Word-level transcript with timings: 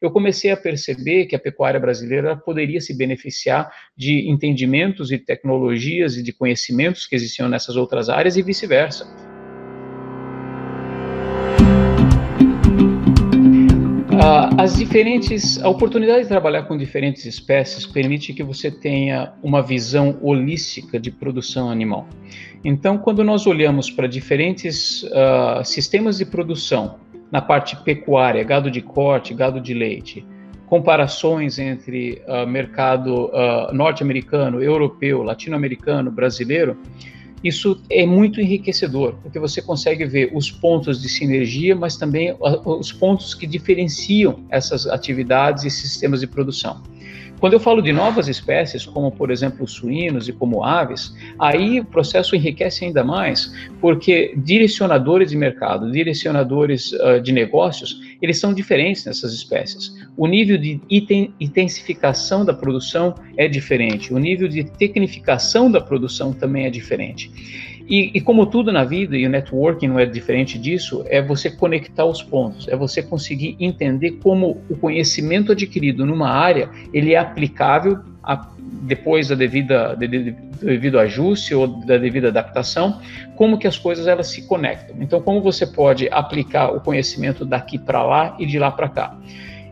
eu 0.00 0.10
comecei 0.10 0.50
a 0.50 0.56
perceber 0.56 1.26
que 1.26 1.36
a 1.36 1.38
pecuária 1.38 1.78
brasileira 1.78 2.36
poderia 2.36 2.80
se 2.80 2.96
beneficiar 2.96 3.70
de 3.96 4.30
entendimentos 4.30 5.12
e 5.12 5.18
tecnologias 5.18 6.16
e 6.16 6.22
de 6.22 6.32
conhecimentos 6.32 7.06
que 7.06 7.14
existiam 7.14 7.48
nessas 7.48 7.76
outras 7.76 8.08
áreas 8.08 8.36
e 8.36 8.42
vice-versa. 8.42 9.06
as 14.60 14.76
diferentes, 14.76 15.58
a 15.62 15.70
oportunidade 15.70 16.24
de 16.24 16.28
trabalhar 16.28 16.64
com 16.64 16.76
diferentes 16.76 17.24
espécies 17.24 17.86
permite 17.86 18.34
que 18.34 18.42
você 18.42 18.70
tenha 18.70 19.32
uma 19.42 19.62
visão 19.62 20.18
holística 20.20 21.00
de 21.00 21.10
produção 21.10 21.70
animal. 21.70 22.06
Então, 22.62 22.98
quando 22.98 23.24
nós 23.24 23.46
olhamos 23.46 23.90
para 23.90 24.06
diferentes 24.06 25.02
uh, 25.04 25.64
sistemas 25.64 26.18
de 26.18 26.26
produção 26.26 27.00
na 27.30 27.40
parte 27.40 27.76
pecuária, 27.76 28.42
gado 28.42 28.70
de 28.70 28.80
corte, 28.80 29.34
gado 29.34 29.60
de 29.60 29.72
leite, 29.74 30.26
comparações 30.66 31.58
entre 31.58 32.22
uh, 32.26 32.46
mercado 32.46 33.26
uh, 33.26 33.72
norte-americano, 33.72 34.62
europeu, 34.62 35.22
latino-americano, 35.22 36.10
brasileiro, 36.10 36.76
isso 37.42 37.82
é 37.90 38.04
muito 38.04 38.40
enriquecedor, 38.40 39.14
porque 39.22 39.38
você 39.38 39.62
consegue 39.62 40.04
ver 40.04 40.30
os 40.34 40.50
pontos 40.50 41.00
de 41.00 41.08
sinergia, 41.08 41.74
mas 41.74 41.96
também 41.96 42.36
os 42.38 42.92
pontos 42.92 43.34
que 43.34 43.46
diferenciam 43.46 44.44
essas 44.50 44.86
atividades 44.86 45.64
e 45.64 45.70
sistemas 45.70 46.20
de 46.20 46.26
produção. 46.26 46.82
Quando 47.40 47.54
eu 47.54 47.60
falo 47.60 47.80
de 47.80 47.90
novas 47.90 48.28
espécies, 48.28 48.84
como 48.84 49.10
por 49.10 49.30
exemplo 49.30 49.64
os 49.64 49.72
suínos 49.72 50.28
e 50.28 50.32
como 50.32 50.62
aves, 50.62 51.14
aí 51.38 51.80
o 51.80 51.84
processo 51.84 52.36
enriquece 52.36 52.84
ainda 52.84 53.02
mais, 53.02 53.52
porque 53.80 54.34
direcionadores 54.36 55.30
de 55.30 55.36
mercado, 55.38 55.90
direcionadores 55.90 56.92
uh, 56.92 57.20
de 57.22 57.32
negócios, 57.32 57.98
eles 58.20 58.38
são 58.38 58.52
diferentes 58.52 59.06
nessas 59.06 59.32
espécies. 59.32 59.96
O 60.18 60.26
nível 60.26 60.58
de 60.58 60.78
intensificação 61.40 62.44
da 62.44 62.52
produção 62.52 63.14
é 63.38 63.48
diferente, 63.48 64.12
o 64.12 64.18
nível 64.18 64.46
de 64.46 64.62
tecnificação 64.64 65.70
da 65.70 65.80
produção 65.80 66.34
também 66.34 66.66
é 66.66 66.70
diferente. 66.70 67.79
E, 67.90 68.12
e, 68.14 68.20
como 68.20 68.46
tudo 68.46 68.70
na 68.70 68.84
vida, 68.84 69.16
e 69.16 69.26
o 69.26 69.28
networking 69.28 69.88
não 69.88 69.98
é 69.98 70.06
diferente 70.06 70.56
disso, 70.56 71.04
é 71.08 71.20
você 71.20 71.50
conectar 71.50 72.04
os 72.04 72.22
pontos, 72.22 72.68
é 72.68 72.76
você 72.76 73.02
conseguir 73.02 73.56
entender 73.58 74.12
como 74.22 74.62
o 74.70 74.76
conhecimento 74.76 75.50
adquirido 75.50 76.06
numa 76.06 76.30
área 76.30 76.70
ele 76.94 77.14
é 77.14 77.18
aplicável 77.18 77.98
a, 78.22 78.48
depois 78.82 79.26
da 79.26 79.34
devida 79.34 79.96
de, 79.96 80.06
de, 80.06 80.30
devido 80.62 81.00
ajuste 81.00 81.52
ou 81.52 81.66
da 81.66 81.98
devida 81.98 82.28
adaptação, 82.28 83.00
como 83.34 83.58
que 83.58 83.66
as 83.66 83.76
coisas 83.76 84.06
elas 84.06 84.28
se 84.28 84.46
conectam. 84.46 84.94
Então, 85.00 85.20
como 85.20 85.42
você 85.42 85.66
pode 85.66 86.08
aplicar 86.12 86.68
o 86.68 86.80
conhecimento 86.80 87.44
daqui 87.44 87.76
para 87.76 88.04
lá 88.04 88.36
e 88.38 88.46
de 88.46 88.56
lá 88.56 88.70
para 88.70 88.88
cá. 88.88 89.16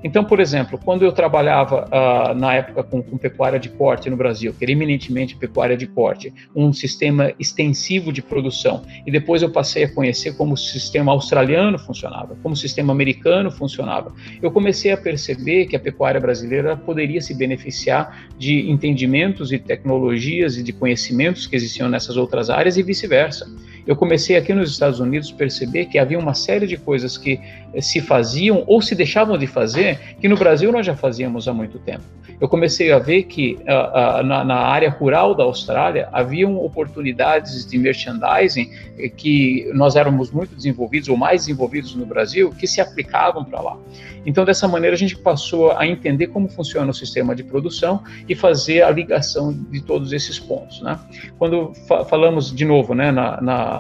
Então, 0.03 0.25
por 0.25 0.39
exemplo, 0.39 0.79
quando 0.83 1.05
eu 1.05 1.13
trabalhava 1.13 1.87
uh, 1.87 2.35
na 2.35 2.55
época 2.55 2.83
com, 2.85 3.03
com, 3.03 3.19
pecuária 3.19 3.59
de 3.59 3.69
corte 3.69 4.09
no 4.09 4.17
Brasil, 4.17 4.55
que 4.57 4.65
era 4.65 4.71
eminentemente 4.71 5.37
pecuária 5.37 5.77
de 5.77 5.87
corte, 5.87 6.33
um 6.55 6.73
sistema 6.73 7.33
extensivo 7.39 8.13
de 8.13 8.23
produção, 8.23 8.83
e 9.07 9.11
depois 9.11 9.43
eu 9.43 9.51
passei 9.51 9.85
a 9.85 9.93
conhecer 9.93 10.37
como 10.37 10.55
o 10.55 10.57
sistema 10.57 11.11
australiano 11.13 11.79
funcionava, 11.79 12.37
como 12.43 12.55
o 12.55 12.57
sistema 12.57 12.93
americano 12.93 13.51
funcionava, 13.51 14.15
eu 14.41 14.51
comecei 14.51 14.93
a 14.93 14.97
perceber 14.97 15.67
que 15.67 15.75
a 15.75 15.81
pecuária 15.81 16.21
brasileira 16.21 16.77
poderia 16.77 17.21
se 17.21 17.35
beneficiar 17.35 18.29
de 18.39 18.71
entendimentos 18.71 19.53
e 19.53 19.59
tecnologias 19.59 20.57
e 20.57 20.63
de 20.63 20.73
conhecimentos 20.73 21.47
que 21.47 21.57
existiam 21.57 21.89
nessas 21.89 22.17
outras 22.17 22.51
áreas 22.51 22.77
e 22.77 22.83
vice-versa 22.83 23.47
eu 23.89 23.97
comecei 23.97 24.37
aqui 24.37 24.53
nos 24.53 24.71
Estados 24.71 25.01
Unidos 25.01 25.33
perceber 25.33 25.87
que 25.87 25.99
havia 25.99 26.19
uma 26.19 26.35
série 26.35 26.67
de 26.67 26.77
coisas 26.77 27.17
que 27.17 27.41
eh, 27.73 27.81
se 27.81 28.03
faziam 28.03 28.63
ou 28.67 28.83
se 28.83 28.95
deixavam 28.95 29.39
de 29.39 29.47
fazer 29.47 29.99
que 30.21 30.29
no 30.29 30.37
Brasil 30.37 30.71
nós 30.71 30.85
já 30.85 30.95
fazíamos 30.95 31.49
há 31.49 31.55
muito 31.55 31.79
tempo. 31.79 32.05
Eu 32.39 32.51
comecei 32.51 32.93
a 32.93 32.99
ver 32.99 33.23
que 33.23 33.55
uh, 33.61 34.21
uh, 34.21 34.23
na, 34.23 34.45
na, 34.45 34.57
área 34.57 34.91
rural 34.91 35.35
da 35.35 35.43
Austrália 35.43 36.09
haviam 36.13 36.57
oportunidades 36.59 37.67
de 37.67 37.79
merchandising 37.79 38.71
eh, 38.99 39.09
que 39.09 39.69
nós 39.73 39.97
éramos 39.97 40.31
muito 40.31 40.55
desenvolvidos 40.55 41.09
ou 41.09 41.17
mais 41.17 41.47
desenvolvidos 41.47 41.95
no 41.95 42.05
Brasil 42.05 42.51
que 42.51 42.67
se 42.67 42.83
aplicavam 42.83 43.43
para 43.43 43.61
lá. 43.63 43.79
Então 44.27 44.45
dessa 44.45 44.69
maneira 44.69 44.95
a 44.95 44.99
gente 44.99 45.17
passou 45.17 45.73
a 45.73 45.87
entender 45.87 46.27
como 46.27 46.49
funciona 46.49 46.91
o 46.91 46.95
sistema 46.95 47.35
de 47.35 47.43
produção 47.43 48.03
e 48.29 48.35
fazer 48.35 48.83
a 48.83 48.91
ligação 48.91 49.53
de 49.71 49.81
todos 49.81 50.13
esses 50.13 50.39
pontos. 50.39 50.83
Né? 50.83 50.99
Quando 51.39 51.73
fa 51.89 52.05
falamos 52.05 52.55
de 52.55 52.65
novo, 52.65 52.95
né, 52.95 53.11
na, 53.11 53.41
na 53.41 53.78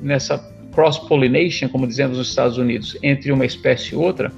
nessa 0.00 0.38
cross-pollination, 0.72 1.68
como 1.68 1.86
dizemos 1.86 2.18
nos 2.18 2.28
Estados 2.28 2.58
Unidos, 2.58 2.98
entre 3.02 3.32
uma 3.32 3.46
espécie 3.46 3.94
e 3.94 3.96
outra, 3.96 4.30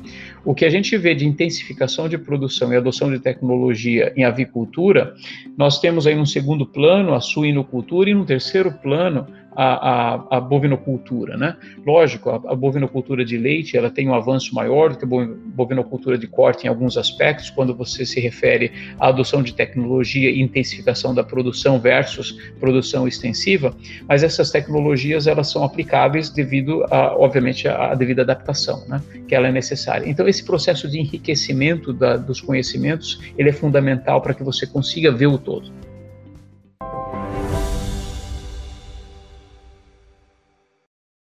o 0.44 0.54
que 0.54 0.64
a 0.64 0.70
gente 0.70 0.96
vê 0.96 1.14
de 1.14 1.26
intensificação 1.26 2.08
de 2.08 2.16
produção 2.16 2.72
e 2.72 2.76
adoção 2.76 3.10
de 3.10 3.18
tecnologia 3.18 4.12
em 4.16 4.24
avicultura, 4.24 5.14
nós 5.56 5.80
temos 5.80 6.06
aí 6.06 6.16
um 6.16 6.24
segundo 6.24 6.64
plano 6.64 7.12
a 7.12 7.20
suinocultura 7.20 8.10
e 8.10 8.14
no 8.14 8.24
terceiro 8.24 8.72
plano 8.72 9.26
a, 9.60 9.64
a, 10.30 10.36
a 10.36 10.40
bovinocultura, 10.40 11.36
né? 11.36 11.56
Lógico, 11.84 12.30
a, 12.30 12.36
a, 12.36 12.54
bovinocultura 12.54 13.24
de 13.24 13.36
leite 13.36 13.76
ela 13.76 13.90
tem 13.90 14.08
um 14.08 14.14
avanço 14.14 14.54
maior 14.54 14.90
do 14.90 14.98
que 14.98 15.04
a 15.04 15.08
bovinocultura 15.08 16.16
de 16.16 16.28
corte 16.28 16.66
em 16.66 16.68
alguns 16.68 16.96
aspectos, 16.96 17.50
quando 17.50 17.74
você 17.74 18.06
se 18.06 18.20
refere 18.20 18.70
à 19.00 19.08
adoção 19.08 19.42
de 19.42 19.52
tecnologia 19.52 20.30
e 20.30 20.40
intensificação 20.40 21.12
da 21.12 21.24
produção 21.24 21.80
versus 21.80 22.38
produção 22.60 23.08
extensiva, 23.08 23.74
mas 24.06 24.22
essas 24.22 24.52
tecnologias 24.52 25.26
elas 25.26 25.50
são 25.50 25.64
aplicáveis 25.64 26.30
devido, 26.30 26.84
a, 26.88 27.16
obviamente, 27.16 27.66
à 27.66 27.96
devida 27.96 28.22
adaptação, 28.22 28.84
né? 28.86 29.02
Que 29.26 29.34
ela 29.34 29.48
é 29.48 29.52
necessária. 29.52 30.08
Então, 30.08 30.28
esse 30.28 30.44
processo 30.44 30.88
de 30.88 31.00
enriquecimento 31.00 31.92
da, 31.92 32.16
dos 32.16 32.40
conhecimentos 32.40 33.20
ele 33.36 33.48
é 33.48 33.52
fundamental 33.52 34.22
para 34.22 34.34
que 34.34 34.44
você 34.44 34.68
consiga 34.68 35.10
ver 35.10 35.26
o 35.26 35.36
todo. 35.36 35.77